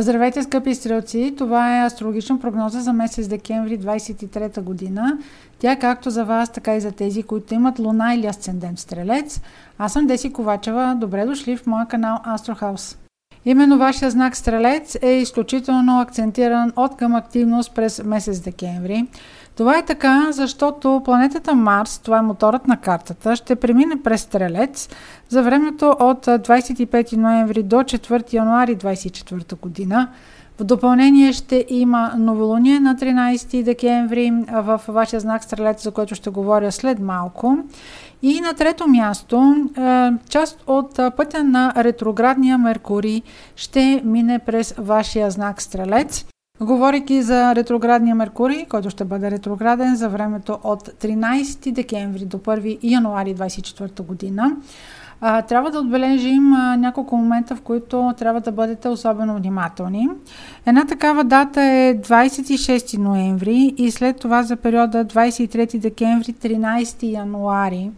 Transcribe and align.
Здравейте, 0.00 0.42
скъпи 0.42 0.74
стрелци! 0.74 1.34
Това 1.38 1.78
е 1.78 1.86
астрологична 1.86 2.40
прогноза 2.40 2.80
за 2.80 2.92
месец 2.92 3.28
декември 3.28 3.78
23 3.78 4.60
година. 4.60 5.18
Тя 5.58 5.72
е 5.72 5.78
както 5.78 6.10
за 6.10 6.24
вас, 6.24 6.52
така 6.52 6.76
и 6.76 6.80
за 6.80 6.92
тези, 6.92 7.22
които 7.22 7.54
имат 7.54 7.78
луна 7.78 8.14
или 8.14 8.26
асцендент 8.26 8.78
стрелец. 8.78 9.40
Аз 9.78 9.92
съм 9.92 10.06
Деси 10.06 10.32
Ковачева. 10.32 10.96
Добре 11.00 11.26
дошли 11.26 11.56
в 11.56 11.66
моя 11.66 11.86
канал 11.86 12.18
Астрохаус. 12.24 12.96
Именно 13.44 13.78
вашия 13.78 14.10
знак 14.10 14.36
Стрелец 14.36 14.96
е 15.02 15.10
изключително 15.10 16.00
акцентиран 16.00 16.72
от 16.76 16.96
към 16.96 17.14
активност 17.14 17.74
през 17.74 18.02
месец 18.04 18.40
декември. 18.40 19.06
Това 19.56 19.78
е 19.78 19.84
така, 19.84 20.26
защото 20.30 21.02
планетата 21.04 21.54
Марс, 21.54 21.98
това 21.98 22.18
е 22.18 22.22
моторът 22.22 22.68
на 22.68 22.76
картата, 22.76 23.36
ще 23.36 23.56
премине 23.56 24.02
през 24.02 24.20
Стрелец 24.20 24.88
за 25.28 25.42
времето 25.42 25.96
от 26.00 26.26
25 26.26 27.16
ноември 27.16 27.62
до 27.62 27.76
4 27.76 28.32
януари 28.32 28.76
2024 28.76 29.60
година. 29.60 30.08
В 30.60 30.64
допълнение 30.64 31.32
ще 31.32 31.64
има 31.68 32.12
новолуние 32.18 32.80
на 32.80 32.94
13 32.94 33.62
декември 33.62 34.32
в 34.52 34.80
вашия 34.88 35.20
знак 35.20 35.44
Стрелец, 35.44 35.82
за 35.82 35.90
който 35.90 36.14
ще 36.14 36.30
говоря 36.30 36.72
след 36.72 36.98
малко. 36.98 37.58
И 38.22 38.40
на 38.40 38.54
трето 38.54 38.88
място, 38.88 39.54
част 40.28 40.62
от 40.66 41.00
пътя 41.16 41.44
на 41.44 41.72
ретроградния 41.76 42.58
Меркурий 42.58 43.22
ще 43.56 44.02
мине 44.04 44.38
през 44.38 44.74
вашия 44.78 45.30
знак 45.30 45.62
Стрелец. 45.62 46.26
Говорейки 46.60 47.22
за 47.22 47.54
ретроградния 47.54 48.14
Меркурий, 48.14 48.66
който 48.66 48.90
ще 48.90 49.04
бъде 49.04 49.30
ретрограден 49.30 49.96
за 49.96 50.08
времето 50.08 50.58
от 50.64 50.88
13 50.88 51.72
декември 51.72 52.24
до 52.24 52.38
1 52.38 52.78
януари 52.82 53.34
2024 53.34 54.02
година, 54.02 54.56
трябва 55.20 55.70
да 55.70 55.78
отбележим 55.78 56.50
няколко 56.78 57.16
момента, 57.16 57.56
в 57.56 57.60
които 57.60 58.14
трябва 58.18 58.40
да 58.40 58.52
бъдете 58.52 58.88
особено 58.88 59.36
внимателни. 59.36 60.08
Една 60.66 60.84
такава 60.84 61.24
дата 61.24 61.62
е 61.62 61.94
26 61.94 62.98
ноември 62.98 63.74
и 63.76 63.90
след 63.90 64.16
това 64.16 64.42
за 64.42 64.56
периода 64.56 65.04
23 65.04 65.78
декември 65.78 66.32
13 66.32 67.12
януари. 67.12 67.90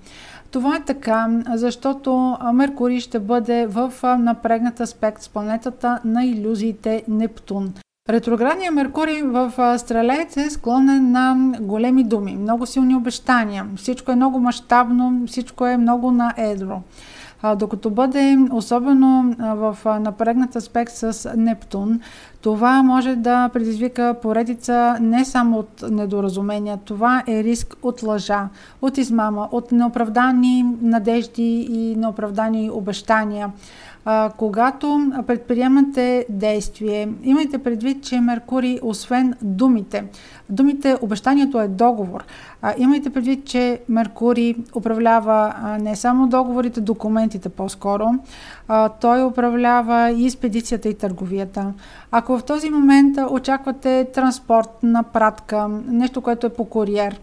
Това 0.50 0.76
е 0.76 0.84
така, 0.84 1.28
защото 1.54 2.36
Меркурий 2.52 3.00
ще 3.00 3.18
бъде 3.18 3.66
в 3.66 3.92
напрегнат 4.18 4.80
аспект 4.80 5.22
с 5.22 5.28
планетата 5.28 5.98
на 6.04 6.24
иллюзиите 6.24 7.02
Нептун. 7.08 7.72
Ретроградният 8.10 8.74
Меркурий 8.74 9.22
в 9.22 9.52
Стрелец 9.78 10.36
е 10.36 10.50
склонен 10.50 11.12
на 11.12 11.52
големи 11.60 12.04
думи, 12.04 12.36
много 12.36 12.66
силни 12.66 12.94
обещания. 12.94 13.66
Всичко 13.76 14.12
е 14.12 14.16
много 14.16 14.38
мащабно, 14.38 15.26
всичко 15.26 15.66
е 15.66 15.76
много 15.76 16.10
на 16.10 16.34
едро. 16.36 16.80
Докато 17.56 17.90
бъде 17.90 18.38
особено 18.52 19.34
в 19.38 19.78
напрегнат 20.00 20.56
аспект 20.56 20.92
с 20.92 21.32
Нептун, 21.36 22.00
това 22.40 22.82
може 22.82 23.16
да 23.16 23.48
предизвика 23.48 24.14
поредица 24.22 24.96
не 25.00 25.24
само 25.24 25.58
от 25.58 25.84
недоразумения, 25.90 26.78
това 26.84 27.22
е 27.28 27.44
риск 27.44 27.76
от 27.82 28.02
лъжа, 28.02 28.48
от 28.82 28.98
измама, 28.98 29.48
от 29.52 29.72
неоправдани 29.72 30.64
надежди 30.82 31.66
и 31.70 31.96
неоправдани 31.96 32.70
обещания. 32.70 33.50
Когато 34.36 35.12
предприемате 35.26 36.26
действие, 36.28 37.08
имайте 37.22 37.58
предвид, 37.58 38.04
че 38.04 38.20
Меркурий, 38.20 38.78
освен 38.82 39.34
думите, 39.42 40.04
думите, 40.48 40.96
обещанието 41.00 41.60
е 41.60 41.68
договор. 41.68 42.24
А, 42.62 42.74
имайте 42.78 43.10
предвид, 43.10 43.44
че 43.44 43.80
Меркурий 43.88 44.54
управлява 44.74 45.54
а, 45.62 45.78
не 45.78 45.96
само 45.96 46.28
договорите, 46.28 46.80
документите 46.80 47.48
по-скоро, 47.48 48.10
а, 48.68 48.88
той 48.88 49.24
управлява 49.24 50.10
и 50.10 50.26
експедицията 50.26 50.88
и 50.88 50.94
търговията. 50.94 51.72
Ако 52.10 52.38
в 52.38 52.44
този 52.44 52.70
момент 52.70 53.18
очаквате 53.30 54.08
транспортна 54.14 55.02
пратка, 55.02 55.68
нещо, 55.88 56.20
което 56.20 56.46
е 56.46 56.50
по 56.50 56.64
куриер, 56.64 57.20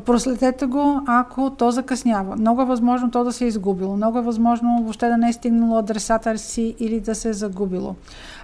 Проследете 0.00 0.66
го, 0.66 1.02
ако 1.06 1.50
то 1.50 1.70
закъснява. 1.70 2.36
Много 2.36 2.62
е 2.62 2.64
възможно 2.64 3.10
то 3.10 3.24
да 3.24 3.32
се 3.32 3.44
е 3.44 3.48
изгубило. 3.48 3.96
Много 3.96 4.18
е 4.18 4.22
възможно 4.22 4.82
въобще 4.82 5.08
да 5.08 5.16
не 5.16 5.28
е 5.28 5.32
стигнало 5.32 5.78
адресата 5.78 6.38
си 6.38 6.74
или 6.80 7.00
да 7.00 7.14
се 7.14 7.28
е 7.28 7.32
загубило. 7.32 7.94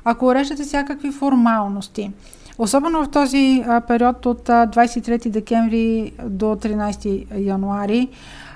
Ако 0.05 0.35
режете 0.35 0.63
всякакви 0.63 1.13
формалности, 1.13 2.11
особено 2.59 3.05
в 3.05 3.11
този 3.11 3.65
период 3.89 4.27
от 4.27 4.49
23 4.49 5.29
декември 5.29 6.13
до 6.25 6.47
13 6.47 7.27
януари, 7.39 8.09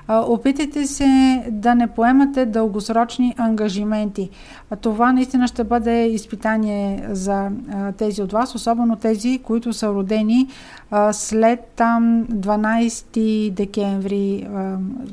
Опитайте 0.08 0.86
се 0.86 1.42
да 1.50 1.74
не 1.74 1.86
поемате 1.86 2.46
дългосрочни 2.46 3.34
ангажименти. 3.38 4.30
Това 4.80 5.12
наистина 5.12 5.48
ще 5.48 5.64
бъде 5.64 6.06
изпитание 6.06 7.04
за 7.10 7.50
тези 7.96 8.22
от 8.22 8.32
вас, 8.32 8.54
особено 8.54 8.96
тези, 8.96 9.40
които 9.44 9.72
са 9.72 9.88
родени 9.88 10.48
след 11.12 11.72
12 11.76 13.50
декември, 13.50 14.48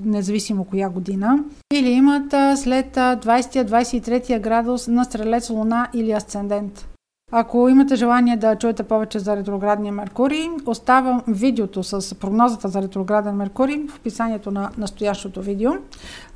независимо 0.06 0.66
коя 0.66 0.90
година, 0.90 1.40
или 1.74 1.90
имат 1.90 2.32
след 2.60 2.96
20-23 2.96 4.40
градус 4.40 4.88
на 4.88 5.06
Стрелец, 5.06 5.50
Луна 5.50 5.88
или 5.94 6.12
Асцендент. 6.12 6.86
Ако 7.32 7.70
имате 7.70 7.96
желание 7.96 8.38
да 8.38 8.56
чуете 8.56 8.84
повече 8.84 9.20
за 9.20 9.36
ретроградния 9.36 9.94
Меркурий, 9.94 10.48
оставям 10.66 11.22
видеото 11.28 11.84
с 11.84 12.16
прогнозата 12.16 12.68
за 12.68 12.82
ретрограден 12.82 13.36
Меркурий 13.36 13.88
в 13.88 13.96
описанието 13.96 14.52
на 14.52 14.70
настоящото 14.78 15.42
видео, 15.42 15.72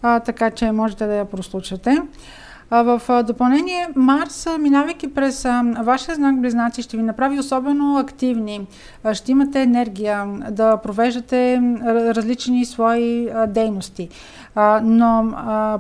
а, 0.02 0.20
така 0.20 0.52
че 0.52 0.72
можете 0.72 1.06
да 1.06 1.14
я 1.14 1.26
прослушате. 1.26 2.02
В 2.72 3.01
допълнение, 3.28 3.88
Марс, 3.96 4.47
минавайки 4.59 5.13
през 5.13 5.47
вашия 5.84 6.16
знак 6.16 6.41
Близнаци, 6.41 6.81
ще 6.81 6.97
ви 6.97 7.03
направи 7.03 7.40
особено 7.40 7.97
активни. 7.97 8.68
Ще 9.13 9.31
имате 9.31 9.62
енергия 9.62 10.25
да 10.51 10.78
провеждате 10.78 11.62
различни 11.85 12.66
свои 12.66 13.29
дейности. 13.47 14.09
Но 14.84 15.34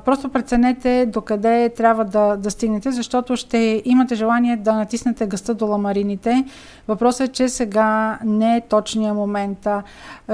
просто 0.05 0.29
преценете 0.29 1.05
докъде 1.05 1.69
трябва 1.69 2.05
да, 2.05 2.35
да 2.37 2.51
стигнете, 2.51 2.91
защото 2.91 3.35
ще 3.35 3.81
имате 3.85 4.15
желание 4.15 4.57
да 4.57 4.73
натиснете 4.73 5.25
гъста 5.25 5.53
до 5.53 5.65
ламарините. 5.67 6.45
Въпросът 6.87 7.29
е, 7.29 7.31
че 7.31 7.49
сега 7.49 8.19
не 8.25 8.57
е 8.57 8.61
точния 8.61 9.13
момент. 9.13 9.67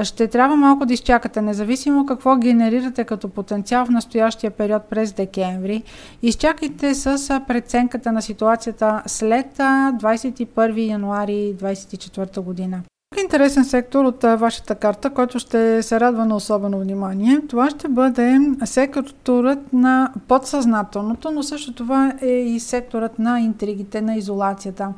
Ще 0.03 0.27
трябва 0.27 0.55
малко 0.55 0.85
да 0.85 0.93
изчакате, 0.93 1.41
независимо 1.41 2.05
какво 2.05 2.35
генерирате 2.35 3.03
като 3.03 3.29
потенциал 3.29 3.85
в 3.85 3.89
настоящия 3.89 4.51
период 4.51 4.83
през 4.83 5.13
декември. 5.13 5.83
Изчакайте 6.21 6.48
изчакайте 6.49 6.95
с 6.95 7.41
преценката 7.47 8.11
на 8.11 8.21
ситуацията 8.21 9.01
след 9.05 9.57
21 9.57 10.89
януари 10.89 11.55
2024 11.61 12.39
година. 12.41 12.81
Интересен 13.21 13.65
сектор 13.65 14.05
от 14.05 14.23
вашата 14.23 14.75
карта, 14.75 15.09
който 15.09 15.39
ще 15.39 15.83
се 15.83 15.99
радва 15.99 16.25
на 16.25 16.35
особено 16.35 16.79
внимание. 16.79 17.41
Това 17.49 17.69
ще 17.69 17.87
бъде 17.87 18.39
секторът 18.65 19.73
на 19.73 20.13
подсъзнателното, 20.27 21.31
но 21.31 21.43
също 21.43 21.73
това 21.73 22.13
е 22.21 22.31
и 22.31 22.59
секторът 22.59 23.19
на 23.19 23.39
интригите, 23.39 24.01
на 24.01 24.15
изолацията. 24.15 24.93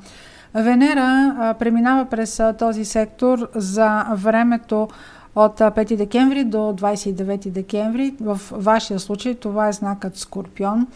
Венера 0.54 1.56
преминава 1.60 2.06
през 2.06 2.42
този 2.60 2.86
сектор 2.86 3.50
за 3.56 4.06
времето 4.14 4.88
от 5.36 5.60
5 5.60 5.96
декември 5.96 6.44
до 6.44 6.58
29 6.58 7.50
декември. 7.50 8.14
В 8.22 8.42
вашия 8.52 9.00
случай 9.00 9.36
това 9.36 9.68
е 9.68 9.74
знакът 9.74 10.18
Скорпион. 10.18 10.88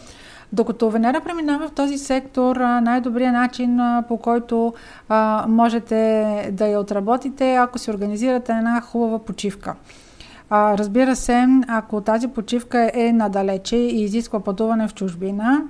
Докато 0.52 0.90
Венера 0.90 1.20
преминава 1.20 1.68
в 1.68 1.72
този 1.72 1.98
сектор, 1.98 2.56
най-добрият 2.56 3.32
начин 3.32 3.80
по 4.08 4.16
който 4.16 4.74
можете 5.48 6.50
да 6.52 6.66
я 6.66 6.80
отработите, 6.80 7.54
ако 7.54 7.78
си 7.78 7.90
организирате 7.90 8.52
една 8.52 8.80
хубава 8.80 9.18
почивка. 9.18 9.74
А, 10.50 10.78
разбира 10.78 11.16
се, 11.16 11.46
ако 11.68 12.00
тази 12.00 12.28
почивка 12.28 12.90
е 12.94 13.12
надалече 13.12 13.76
и 13.76 14.02
изисква 14.02 14.40
пътуване 14.40 14.88
в 14.88 14.94
чужбина, 14.94 15.62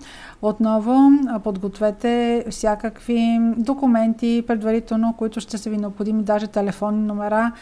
отново 0.42 1.10
подгответе 1.44 2.44
всякакви 2.50 3.38
документи 3.56 4.44
предварително, 4.46 5.14
които 5.18 5.40
ще 5.40 5.58
са 5.58 5.70
ви 5.70 5.76
необходими, 5.76 6.22
даже 6.22 6.46
телефонни 6.46 7.06
номера 7.06 7.52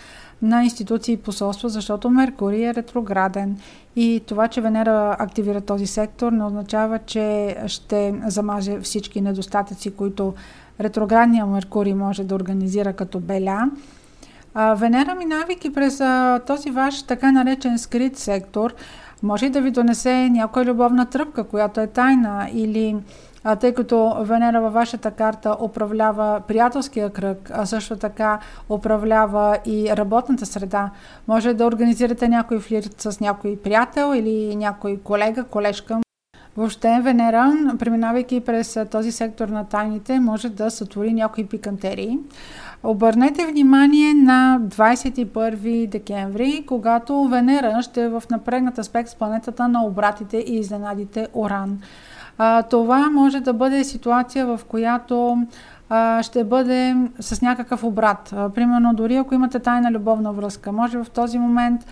на 0.43 0.65
институции 0.65 1.13
и 1.13 1.17
посолства, 1.17 1.69
защото 1.69 2.11
Меркурий 2.11 2.69
е 2.69 2.75
ретрограден 2.75 3.59
и 3.97 4.23
това, 4.27 4.49
че 4.49 4.61
Венера 4.61 5.17
активира 5.19 5.61
този 5.61 5.87
сектор, 5.87 6.33
не 6.33 6.45
означава, 6.45 6.99
че 6.99 7.57
ще 7.67 8.15
замаже 8.27 8.81
всички 8.81 9.21
недостатъци, 9.21 9.91
които 9.91 10.35
ретроградния 10.81 11.47
Меркурий 11.47 11.95
може 11.95 12.25
да 12.25 12.35
организира 12.35 12.93
като 12.93 13.21
беля. 13.21 13.71
Венера, 14.55 15.15
минавайки 15.15 15.73
през 15.73 16.03
този 16.47 16.71
ваш 16.71 17.03
така 17.03 17.33
наречен 17.33 17.79
скрит 17.79 18.19
сектор, 18.19 18.75
може 19.23 19.49
да 19.49 19.61
ви 19.61 19.71
донесе 19.71 20.29
някоя 20.31 20.65
любовна 20.65 21.07
тръпка, 21.07 21.45
която 21.45 21.81
е 21.81 21.87
тайна 21.87 22.49
или 22.53 22.97
а, 23.45 23.57
тъй 23.57 23.75
като 23.75 24.17
Венера 24.21 24.61
във 24.61 24.73
вашата 24.73 25.11
карта 25.11 25.57
управлява 25.61 26.43
приятелския 26.49 27.11
кръг, 27.11 27.51
а 27.55 27.67
също 27.67 27.97
така 27.97 28.39
управлява 28.69 29.59
и 29.67 29.91
работната 29.97 30.47
среда. 30.47 30.91
Може 31.29 31.55
да 31.55 31.67
организирате 31.67 32.29
някой 32.29 32.61
флирт 32.61 33.01
с 33.01 33.21
някой 33.21 33.57
приятел 33.57 34.13
или 34.15 34.57
някой 34.57 35.01
колега, 35.05 35.45
колежка. 35.45 36.04
Въобще 36.57 37.01
Венера, 37.03 37.53
преминавайки 37.79 38.41
през 38.41 38.79
този 38.91 39.13
сектор 39.13 39.49
на 39.49 39.65
тайните, 39.65 40.21
може 40.21 40.49
да 40.49 40.71
сътвори 40.71 41.13
някои 41.13 41.47
пикантерии. 41.47 42.19
Обърнете 42.83 43.47
внимание 43.47 44.15
на 44.15 44.61
21 44.63 45.89
декември, 45.89 46.65
когато 46.67 47.25
Венера 47.25 47.83
ще 47.83 48.03
е 48.03 48.09
в 48.09 48.23
напрегнат 48.31 48.79
аспект 48.79 49.09
с 49.09 49.15
планетата 49.15 49.69
на 49.69 49.85
обратите 49.85 50.37
и 50.37 50.57
изненадите 50.57 51.29
Оран. 51.35 51.79
А, 52.39 52.63
това 52.63 53.11
може 53.11 53.41
да 53.41 53.53
бъде 53.53 53.85
ситуация, 53.85 54.47
в 54.47 54.61
която 54.69 55.39
ще 56.23 56.45
бъде 56.45 56.97
с 57.21 57.43
някакъв 57.43 57.85
обрат. 57.85 58.35
Примерно, 58.55 58.95
дори 58.95 59.17
ако 59.17 59.35
имате 59.35 59.59
тайна 59.59 59.93
любовна 59.93 60.33
връзка, 60.33 60.73
може 60.73 60.99
в 60.99 61.11
този 61.11 61.39
момент 61.39 61.87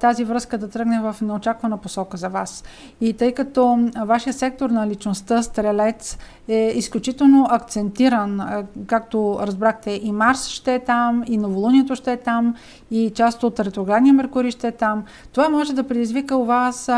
тази 0.00 0.24
връзка 0.24 0.58
да 0.58 0.68
тръгне 0.68 1.00
в 1.00 1.16
неочаквана 1.22 1.76
посока 1.76 2.16
за 2.16 2.28
вас. 2.28 2.64
И 3.00 3.12
тъй 3.12 3.32
като 3.32 3.90
вашия 4.06 4.32
сектор 4.32 4.70
на 4.70 4.86
личността, 4.86 5.42
стрелец, 5.42 6.18
е 6.48 6.72
изключително 6.74 7.46
акцентиран, 7.50 8.42
както 8.86 9.38
разбрахте, 9.42 10.00
и 10.02 10.12
Марс 10.12 10.46
ще 10.48 10.74
е 10.74 10.84
там, 10.84 11.24
и 11.26 11.38
новолунието 11.38 11.94
ще 11.94 12.12
е 12.12 12.16
там, 12.16 12.54
и 12.90 13.12
част 13.14 13.42
от 13.42 13.60
ретроградния 13.60 14.14
Меркурий 14.14 14.50
ще 14.50 14.68
е 14.68 14.72
там, 14.72 15.04
това 15.32 15.48
може 15.48 15.74
да 15.74 15.88
предизвика 15.88 16.36
у 16.36 16.44
вас 16.44 16.90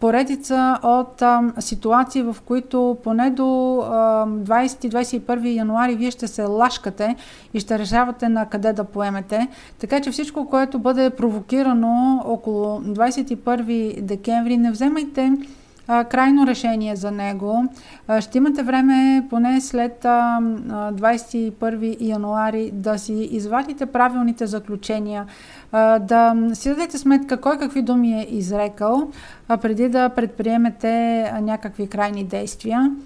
поредица 0.00 0.78
от 0.82 1.22
а, 1.22 1.52
ситуации, 1.58 2.22
в 2.22 2.36
които 2.44 2.96
поне 3.04 3.30
до 3.30 3.42
20-21 3.42 5.46
януари 5.46 5.94
вие 5.94 6.10
ще 6.10 6.28
се 6.28 6.42
лашкате 6.42 7.16
и 7.54 7.60
ще 7.60 7.78
решавате 7.78 8.28
на 8.28 8.46
къде 8.46 8.72
да 8.72 8.84
поемете. 8.84 9.48
Така 9.78 10.00
че 10.00 10.10
всичко, 10.10 10.48
което 10.48 10.78
бъде 10.78 11.10
провокирано 11.10 12.22
около 12.24 12.80
21 12.80 14.00
декември, 14.00 14.56
не 14.56 14.70
вземайте 14.70 15.32
а, 15.88 16.04
крайно 16.04 16.46
решение 16.46 16.96
за 16.96 17.10
него. 17.10 17.64
А, 18.08 18.20
ще 18.20 18.38
имате 18.38 18.62
време 18.62 19.26
поне 19.30 19.60
след 19.60 20.04
а, 20.04 20.38
21 20.40 21.96
януари 22.00 22.70
да 22.72 22.98
си 22.98 23.28
извадите 23.30 23.86
правилните 23.86 24.46
заключения, 24.46 25.26
а, 25.72 25.98
да 25.98 26.36
си 26.52 26.68
дадете 26.68 26.98
сметка 26.98 27.40
кой 27.40 27.58
какви 27.58 27.82
думи 27.82 28.20
е 28.20 28.26
изрекал, 28.30 29.10
а 29.48 29.56
преди 29.56 29.88
да 29.88 30.08
предприемете 30.08 31.22
някакви 31.42 31.86
крайни 31.86 32.24
действия. 32.24 32.96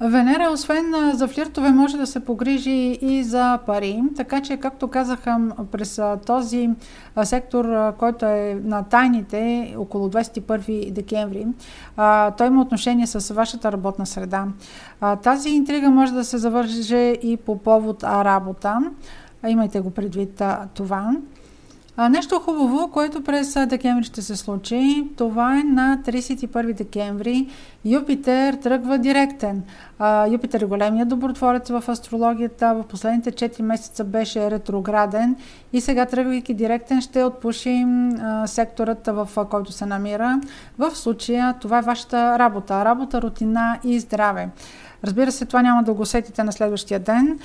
Венера, 0.00 0.50
освен 0.52 0.84
за 1.12 1.28
флиртове, 1.28 1.70
може 1.70 1.96
да 1.96 2.06
се 2.06 2.20
погрижи 2.20 2.98
и 3.00 3.24
за 3.24 3.58
пари, 3.66 4.02
така 4.16 4.40
че, 4.42 4.56
както 4.56 4.88
казаха, 4.88 5.40
през 5.72 6.00
този 6.26 6.70
сектор, 7.24 7.92
който 7.98 8.26
е 8.26 8.60
на 8.64 8.82
тайните, 8.82 9.74
около 9.78 10.08
21 10.08 10.90
декември, 10.90 11.46
той 12.38 12.46
има 12.46 12.62
отношение 12.62 13.06
с 13.06 13.34
вашата 13.34 13.72
работна 13.72 14.06
среда. 14.06 14.44
Тази 15.22 15.48
интрига 15.48 15.90
може 15.90 16.12
да 16.12 16.24
се 16.24 16.38
завърже 16.38 17.16
и 17.22 17.36
по 17.36 17.58
повод 17.58 18.04
работа. 18.04 18.78
Имайте 19.48 19.80
го 19.80 19.90
предвид 19.90 20.42
това. 20.74 21.12
Нещо 21.98 22.40
хубаво, 22.40 22.90
което 22.90 23.22
през 23.22 23.54
декември 23.66 24.04
ще 24.04 24.22
се 24.22 24.36
случи, 24.36 25.06
това 25.16 25.60
е 25.60 25.62
на 25.62 25.98
31 26.06 26.72
декември. 26.72 27.48
Юпитер 27.84 28.54
тръгва 28.54 28.98
директен. 28.98 29.62
Юпитер 30.30 30.60
е 30.60 30.64
големия 30.64 31.06
добротворец 31.06 31.68
в 31.68 31.84
астрологията. 31.88 32.74
В 32.74 32.84
последните 32.88 33.32
4 33.32 33.62
месеца 33.62 34.04
беше 34.04 34.50
ретрограден 34.50 35.36
и 35.72 35.80
сега 35.80 36.06
тръгвайки 36.06 36.54
директен 36.54 37.00
ще 37.00 37.24
отпушим 37.24 38.14
а, 38.20 38.46
секторът, 38.46 39.06
в 39.06 39.28
който 39.50 39.72
се 39.72 39.86
намира. 39.86 40.40
В 40.78 40.96
случая 40.96 41.54
това 41.60 41.78
е 41.78 41.82
вашата 41.82 42.38
работа. 42.38 42.84
Работа, 42.84 43.22
рутина 43.22 43.78
и 43.84 44.00
здраве. 44.00 44.48
Разбира 45.06 45.32
се, 45.32 45.44
това 45.44 45.62
няма 45.62 45.82
да 45.82 45.92
го 45.92 46.02
усетите 46.02 46.44
на 46.44 46.52
следващия 46.52 47.00
ден. 47.00 47.38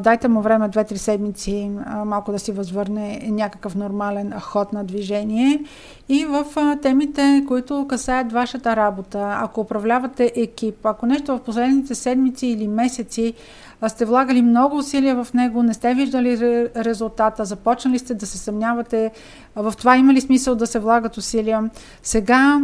Дайте 0.00 0.28
му 0.28 0.40
време 0.40 0.68
2-3 0.68 0.94
седмици 0.94 1.70
малко 2.04 2.32
да 2.32 2.38
си 2.38 2.52
възвърне 2.52 3.20
някакъв 3.30 3.74
нормален 3.74 4.32
ход 4.40 4.72
на 4.72 4.84
движение. 4.84 5.64
И 6.08 6.24
в 6.24 6.44
темите, 6.82 7.44
които 7.48 7.86
касаят 7.88 8.32
вашата 8.32 8.76
работа, 8.76 9.38
ако 9.40 9.60
управлявате 9.60 10.32
екип, 10.36 10.86
ако 10.86 11.06
нещо 11.06 11.36
в 11.36 11.40
последните 11.40 11.94
седмици 11.94 12.46
или 12.46 12.68
месеци 12.68 13.34
сте 13.88 14.04
влагали 14.04 14.42
много 14.42 14.76
усилия 14.76 15.24
в 15.24 15.34
него, 15.34 15.62
не 15.62 15.74
сте 15.74 15.94
виждали 15.94 16.68
резултата, 16.76 17.44
започнали 17.44 17.98
сте 17.98 18.14
да 18.14 18.26
се 18.26 18.38
съмнявате 18.38 19.10
в 19.56 19.74
това 19.78 19.96
има 19.96 20.12
ли 20.12 20.20
смисъл 20.20 20.54
да 20.54 20.66
се 20.66 20.78
влагат 20.78 21.16
усилия. 21.16 21.70
Сега, 22.02 22.60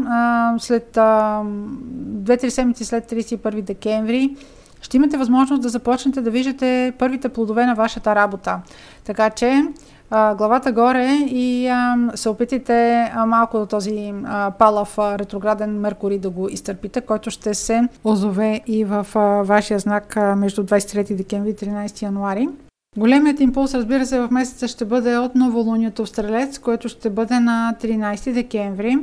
след 0.58 0.96
2-3 0.96 2.48
седмици 2.48 2.84
след 2.84 3.10
31 3.10 3.62
декември, 3.62 4.36
ще 4.80 4.96
имате 4.96 5.16
възможност 5.16 5.62
да 5.62 5.68
започнете 5.68 6.20
да 6.20 6.30
виждате 6.30 6.92
първите 6.98 7.28
плодове 7.28 7.66
на 7.66 7.74
вашата 7.74 8.14
работа. 8.14 8.58
Така 9.04 9.30
че 9.30 9.62
главата 10.10 10.72
горе 10.72 11.08
и 11.26 11.72
се 12.14 12.28
опитайте 12.28 13.12
малко 13.26 13.58
до 13.58 13.66
този 13.66 14.14
палав 14.58 14.98
ретрограден 14.98 15.80
Меркурий 15.80 16.18
да 16.18 16.30
го 16.30 16.48
изтърпите, 16.48 17.00
който 17.00 17.30
ще 17.30 17.54
се 17.54 17.82
озове 18.04 18.60
и 18.66 18.84
в 18.84 19.06
вашия 19.46 19.78
знак 19.78 20.16
между 20.36 20.64
23 20.64 21.14
декември 21.14 21.50
и 21.50 21.54
13 21.54 22.02
януари. 22.02 22.48
Големият 22.96 23.40
импулс, 23.40 23.74
разбира 23.74 24.06
се, 24.06 24.20
в 24.20 24.30
месеца 24.30 24.68
ще 24.68 24.84
бъде 24.84 25.18
от 25.18 25.34
новолунието 25.34 26.04
в 26.04 26.08
Стрелец, 26.08 26.58
което 26.58 26.88
ще 26.88 27.10
бъде 27.10 27.40
на 27.40 27.74
13 27.82 28.32
декември. 28.32 28.98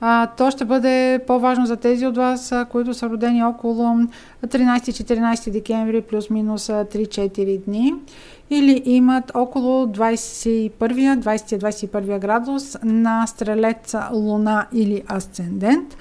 А, 0.00 0.26
то 0.26 0.50
ще 0.50 0.64
бъде 0.64 1.20
по-важно 1.26 1.66
за 1.66 1.76
тези 1.76 2.06
от 2.06 2.16
вас, 2.16 2.52
които 2.70 2.94
са 2.94 3.08
родени 3.08 3.44
около 3.44 3.96
13-14 4.46 5.50
декември 5.50 6.00
плюс-минус 6.00 6.66
3-4 6.66 7.64
дни 7.64 7.94
или 8.50 8.82
имат 8.84 9.32
около 9.34 9.86
21-21 9.86 12.18
градус 12.18 12.76
на 12.84 13.26
Стрелец, 13.26 13.94
Луна 14.12 14.66
или 14.72 15.02
Асцендент. 15.08 15.96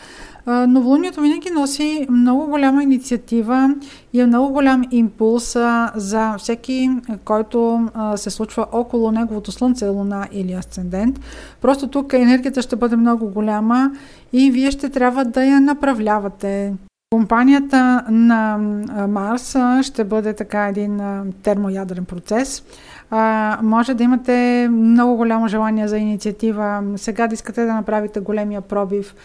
Новолунието 0.68 1.22
винаги 1.22 1.50
носи 1.50 2.08
много 2.10 2.46
голяма 2.46 2.84
инициатива 2.84 3.76
и 4.14 4.22
е 4.22 4.26
много 4.26 4.54
голям 4.54 4.84
импулс 4.92 5.58
за 5.96 6.36
всеки, 6.38 6.90
който 7.26 7.90
се 8.16 8.30
случва 8.30 8.66
около 8.72 9.12
неговото 9.12 9.52
Слънце, 9.52 9.88
Луна 9.88 10.28
или 10.32 10.54
Асцендент. 10.54 11.20
Просто 11.62 11.88
тук 11.88 12.14
енергията 12.14 12.62
ще 12.62 12.76
бъде 12.76 12.96
много 12.96 13.28
голяма 13.28 13.92
и 14.34 14.52
вие 14.52 14.72
ще 14.72 14.90
трябва 14.90 15.26
да 15.26 15.46
я 15.46 15.62
направлявате. 15.62 16.74
Компанията 17.16 18.04
на 18.10 18.58
Марс 19.08 19.56
ще 19.82 20.04
бъде 20.04 20.34
така 20.34 20.68
един 20.68 21.02
термоядрен 21.44 22.06
процес. 22.06 22.64
Може 23.64 23.94
да 23.94 24.04
имате 24.04 24.68
много 24.72 25.16
голямо 25.16 25.48
желание 25.48 25.88
за 25.88 25.98
инициатива, 25.98 26.84
сега 26.96 27.28
да 27.28 27.34
искате 27.34 27.66
да 27.66 27.74
направите 27.74 28.20
големия 28.20 28.62
пробив. 28.62 29.16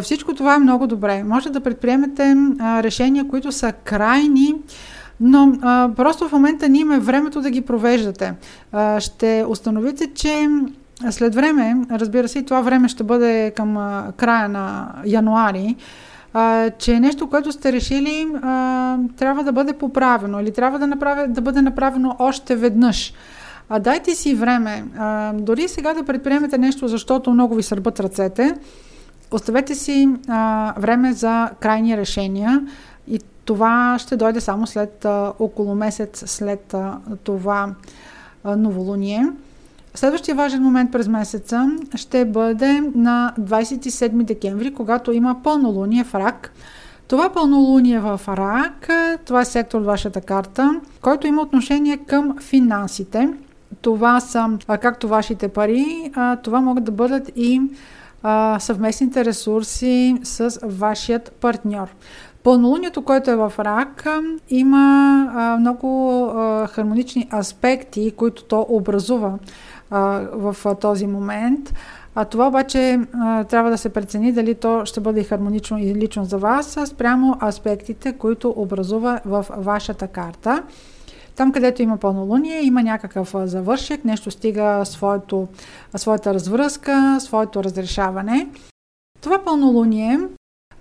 Всичко 0.00 0.34
това 0.34 0.54
е 0.54 0.58
много 0.58 0.86
добре. 0.86 1.22
Може 1.22 1.50
да 1.50 1.60
предприемете 1.60 2.36
решения, 2.60 3.28
които 3.28 3.52
са 3.52 3.72
крайни, 3.72 4.54
но 5.20 5.52
просто 5.96 6.28
в 6.28 6.32
момента 6.32 6.68
ние 6.68 6.80
имаме 6.80 7.00
времето 7.00 7.40
да 7.40 7.50
ги 7.50 7.60
провеждате. 7.60 8.34
Ще 8.98 9.44
установите, 9.48 10.06
че 10.14 10.48
след 11.10 11.34
време, 11.34 11.76
разбира 11.90 12.28
се, 12.28 12.38
и 12.38 12.44
това 12.44 12.60
време 12.60 12.88
ще 12.88 13.04
бъде 13.04 13.52
към 13.56 13.74
края 14.16 14.48
на 14.48 14.88
януари, 15.06 15.76
а, 16.34 16.70
че 16.70 17.00
нещо, 17.00 17.30
което 17.30 17.52
сте 17.52 17.72
решили, 17.72 18.26
а, 18.42 18.98
трябва 19.16 19.44
да 19.44 19.52
бъде 19.52 19.72
поправено 19.72 20.40
или 20.40 20.52
трябва 20.52 20.78
да, 20.78 20.86
направя, 20.86 21.28
да 21.28 21.40
бъде 21.40 21.62
направено 21.62 22.16
още 22.18 22.56
веднъж. 22.56 23.14
А, 23.68 23.78
дайте 23.78 24.14
си 24.14 24.34
време. 24.34 24.84
А, 24.98 25.32
дори 25.32 25.68
сега 25.68 25.94
да 25.94 26.04
предприемете 26.04 26.58
нещо, 26.58 26.88
защото 26.88 27.30
много 27.30 27.54
ви 27.54 27.62
сърбат 27.62 28.00
ръцете, 28.00 28.54
оставете 29.30 29.74
си 29.74 30.08
а, 30.28 30.74
време 30.78 31.12
за 31.12 31.50
крайни 31.60 31.96
решения 31.96 32.66
и 33.08 33.20
това 33.44 33.96
ще 33.98 34.16
дойде 34.16 34.40
само 34.40 34.66
след 34.66 35.04
а, 35.04 35.32
около 35.38 35.74
месец 35.74 36.24
след 36.26 36.74
а, 36.74 36.98
това 37.24 37.74
а, 38.44 38.56
новолуние. 38.56 39.26
Следващия 39.94 40.34
важен 40.34 40.62
момент 40.62 40.92
през 40.92 41.08
месеца 41.08 41.70
ще 41.94 42.24
бъде 42.24 42.82
на 42.94 43.34
27 43.40 44.24
декември, 44.24 44.74
когато 44.74 45.12
има 45.12 45.36
пълнолуние 45.42 46.04
в 46.04 46.14
Рак. 46.14 46.52
Това 47.08 47.28
пълнолуние 47.28 48.00
в 48.00 48.20
Рак, 48.28 48.88
това 49.24 49.40
е 49.40 49.44
сектор 49.44 49.80
от 49.80 49.86
вашата 49.86 50.20
карта, 50.20 50.80
който 51.00 51.26
има 51.26 51.42
отношение 51.42 51.96
към 51.96 52.38
финансите. 52.40 53.28
Това 53.80 54.20
са 54.20 54.58
както 54.68 55.08
вашите 55.08 55.48
пари, 55.48 56.12
това 56.42 56.60
могат 56.60 56.84
да 56.84 56.92
бъдат 56.92 57.30
и 57.36 57.62
съвместните 58.58 59.24
ресурси 59.24 60.16
с 60.22 60.58
вашият 60.64 61.32
партньор. 61.40 61.88
Пълнолунието, 62.42 63.02
което 63.02 63.30
е 63.30 63.36
в 63.36 63.52
рак, 63.58 64.06
има 64.50 65.56
много 65.60 66.26
хармонични 66.70 67.28
аспекти, 67.38 68.12
които 68.16 68.44
то 68.44 68.66
образува 68.68 69.32
в 70.32 70.56
този 70.80 71.06
момент. 71.06 71.74
А 72.14 72.24
това 72.24 72.48
обаче 72.48 73.00
трябва 73.48 73.70
да 73.70 73.78
се 73.78 73.88
прецени 73.88 74.32
дали 74.32 74.54
то 74.54 74.84
ще 74.84 75.00
бъде 75.00 75.24
хармонично 75.24 75.78
и 75.78 75.94
лично 75.94 76.24
за 76.24 76.38
вас 76.38 76.78
спрямо 76.86 77.36
аспектите, 77.42 78.12
които 78.12 78.54
образува 78.56 79.20
в 79.24 79.46
вашата 79.56 80.08
карта. 80.08 80.62
Там, 81.36 81.52
където 81.52 81.82
има 81.82 81.96
пълнолуние, 81.96 82.62
има 82.62 82.82
някакъв 82.82 83.34
завършек, 83.44 84.04
нещо 84.04 84.30
стига 84.30 84.84
своето, 84.84 85.48
своята 85.96 86.34
развръзка, 86.34 87.16
своето 87.20 87.64
разрешаване. 87.64 88.48
Това 89.20 89.38
пълнолуние 89.44 90.18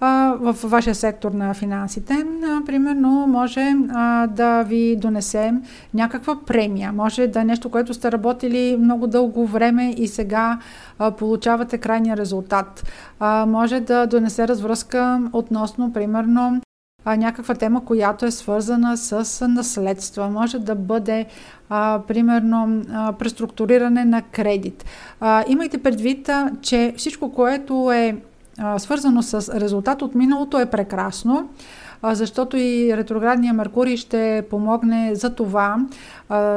в 0.02 0.56
вашия 0.64 0.96
сектор 0.96 1.32
на 1.32 1.54
финансите, 1.54 2.26
примерно, 2.66 3.28
може 3.28 3.74
а, 3.90 4.28
да 4.28 4.64
ви 4.64 4.96
донесе 4.96 5.54
някаква 5.94 6.40
премия. 6.46 6.94
Може 6.94 7.28
да 7.28 7.42
е 7.42 7.44
нещо, 7.44 7.70
което 7.70 7.94
сте 7.94 8.12
работили 8.12 8.78
много 8.80 9.08
дълго 9.08 9.46
време 9.46 9.94
и 9.98 10.08
сега 10.08 10.60
а, 11.00 11.12
получавате 11.12 11.78
крайния 11.78 12.18
резултат. 12.18 12.92
А, 13.20 13.46
може 13.46 13.80
да 13.80 14.08
донесе 14.08 14.48
развръзка 14.48 15.22
относно, 15.34 15.94
примерно, 15.94 16.62
а, 17.06 17.16
някаква 17.16 17.56
тема, 17.56 17.86
която 17.86 18.26
е 18.26 18.32
свързана 18.32 18.98
с 18.98 19.48
наследство. 19.48 20.30
Може 20.30 20.60
да 20.60 20.76
бъде, 20.76 21.26
а, 21.70 22.02
примерно, 22.08 22.82
а, 22.94 23.14
преструктуриране 23.14 24.06
на 24.06 24.22
кредит. 24.22 24.86
А, 25.20 25.44
имайте 25.48 25.78
предвид, 25.78 26.30
а, 26.30 26.52
че 26.62 26.94
всичко, 26.98 27.34
което 27.34 27.92
е 27.92 28.18
свързано 28.78 29.24
с 29.24 29.60
резултат 29.60 30.02
от 30.02 30.16
миналото 30.16 30.60
е 30.60 30.66
прекрасно, 30.66 31.50
защото 32.04 32.58
и 32.58 32.98
ретроградния 32.98 33.54
Меркурий 33.54 33.98
ще 33.98 34.44
помогне 34.50 35.16
за 35.16 35.36
това 35.36 35.78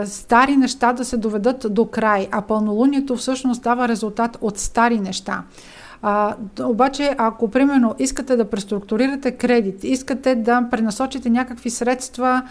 стари 0.05 0.57
неща 0.57 0.93
да 0.93 1.05
се 1.05 1.17
доведат 1.17 1.67
до 1.71 1.87
край, 1.87 2.29
а 2.31 2.43
пълнолунието 2.43 3.17
всъщност 3.17 3.63
дава 3.63 3.89
резултат 3.89 4.39
от 4.41 4.59
стари 4.59 5.01
неща. 5.01 5.43
А, 6.07 6.37
обаче, 6.61 7.15
ако 7.19 7.51
примерно 7.51 7.95
искате 7.99 8.37
да 8.37 8.51
преструктурирате 8.51 9.31
кредит, 9.31 9.85
искате 9.85 10.35
да 10.35 10.69
пренасочите 10.71 11.31
някакви 11.31 11.71
средства, 11.71 12.43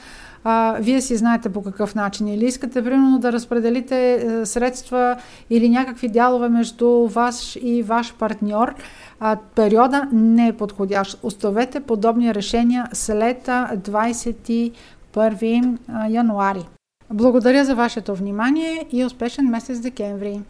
а, 0.43 0.77
вие 0.79 1.01
си 1.01 1.17
знаете 1.17 1.49
по 1.49 1.63
какъв 1.63 1.95
начин, 1.95 2.27
или 2.27 2.45
искате 2.45 2.83
примерно 2.83 3.19
да 3.19 3.31
разпределите 3.31 4.13
е, 4.13 4.45
средства 4.45 5.15
или 5.49 5.69
някакви 5.69 6.09
дялове 6.09 6.49
между 6.49 6.89
вас 6.89 7.57
и 7.61 7.83
ваш 7.83 8.13
партньор, 8.13 8.73
а, 9.19 9.37
периода 9.55 10.07
не 10.11 10.47
е 10.47 10.53
подходящ. 10.53 11.19
Оставете 11.23 11.79
подобни 11.79 12.33
решения 12.33 12.87
след 12.93 13.47
21 13.47 15.77
януари. 16.09 16.65
Благодаря 17.09 17.65
за 17.65 17.75
вашето 17.75 18.15
внимание 18.15 18.85
и 18.91 19.05
успешен 19.05 19.45
месец 19.45 19.79
декември! 19.79 20.41